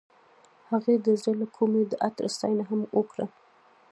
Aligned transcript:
هغې 0.69 0.95
د 1.05 1.07
زړه 1.21 1.31
له 1.41 1.47
کومې 1.57 1.81
د 1.87 1.93
عطر 2.07 2.25
ستاینه 2.35 2.63
هم 2.69 2.81
وکړه. 2.97 3.25